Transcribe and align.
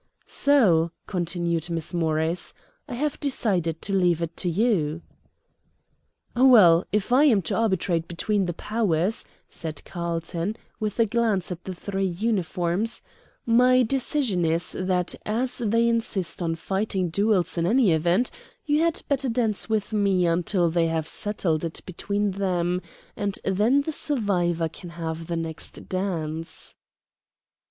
"So," 0.25 0.89
continued 1.05 1.69
Miss 1.69 1.93
Morris, 1.93 2.55
"I 2.89 2.95
have 2.95 3.19
decided 3.19 3.83
to 3.83 3.93
leave 3.93 4.19
it 4.23 4.35
to 4.37 4.49
you." 4.49 5.03
"Well, 6.35 6.85
if 6.91 7.13
I 7.13 7.25
am 7.25 7.43
to 7.43 7.55
arbitrate 7.55 8.07
between 8.07 8.47
the 8.47 8.53
powers," 8.53 9.25
said 9.47 9.85
Carlton, 9.85 10.55
with 10.79 10.99
a 10.99 11.05
glance 11.05 11.51
at 11.51 11.65
the 11.65 11.75
three 11.75 12.07
uniforms, 12.07 13.03
"my 13.45 13.83
decision 13.83 14.43
is 14.43 14.71
that 14.71 15.13
as 15.23 15.59
they 15.59 15.87
insist 15.87 16.41
on 16.41 16.55
fighting 16.55 17.09
duels 17.11 17.55
in 17.59 17.67
any 17.67 17.91
event, 17.91 18.31
you 18.65 18.79
had 18.81 19.03
better 19.07 19.29
dance 19.29 19.69
with 19.69 19.93
me 19.93 20.25
until 20.25 20.71
they 20.71 20.87
have 20.87 21.07
settled 21.07 21.63
it 21.63 21.79
between 21.85 22.31
them, 22.31 22.81
and 23.15 23.37
then 23.45 23.81
the 23.81 23.91
survivor 23.91 24.67
can 24.67 24.89
have 24.97 25.27
the 25.27 25.37
next 25.37 25.87
dance." 25.87 26.73